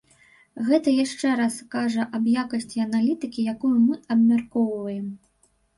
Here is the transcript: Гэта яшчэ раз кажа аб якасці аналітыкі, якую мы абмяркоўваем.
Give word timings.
Гэта 0.69 0.93
яшчэ 1.03 1.33
раз 1.41 1.59
кажа 1.77 2.07
аб 2.21 2.27
якасці 2.45 2.83
аналітыкі, 2.87 3.47
якую 3.55 3.77
мы 3.87 3.95
абмяркоўваем. 4.19 5.07